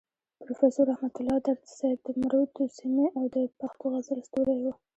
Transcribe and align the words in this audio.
پروفيسور 0.41 0.85
رحمت 0.93 1.15
الله 1.19 1.37
درد 1.45 1.63
صيب 1.77 1.97
د 2.05 2.07
مروتو 2.21 2.63
سيمې 2.77 3.07
او 3.17 3.23
د 3.35 3.37
پښتو 3.59 3.85
غزل 3.93 4.19
ستوری 4.27 4.57
وو. 4.61 4.73